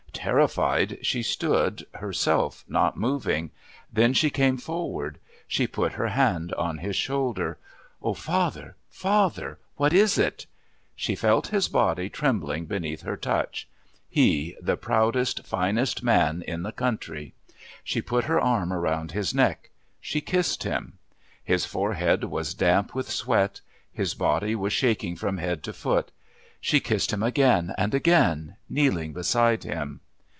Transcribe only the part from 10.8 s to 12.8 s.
She felt his body trembling